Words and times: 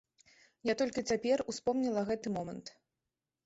Я 0.71 0.75
толькі 0.79 1.03
цяпер 1.11 1.45
успомніла 1.55 2.05
гэты 2.11 2.27
момант. 2.41 2.67